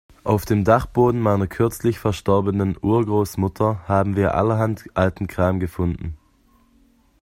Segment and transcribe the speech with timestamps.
[0.23, 6.17] Auf dem Dachboden meiner kürzlich verstorbenen Urgroßmutter haben wir allerhand alten Kram gefunden.